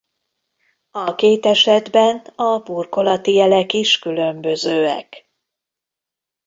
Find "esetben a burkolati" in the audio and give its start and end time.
1.45-3.33